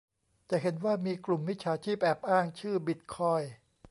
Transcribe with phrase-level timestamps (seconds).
[0.49, 3.51] จะเห็นว่ามีกลุ่มมิจฉาชีพแอบอ้างชื่อบิตคอยน์